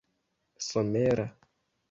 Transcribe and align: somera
somera 0.71 1.25